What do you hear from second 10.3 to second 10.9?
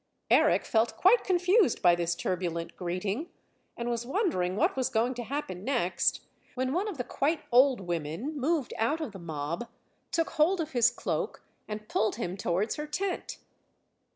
hold of his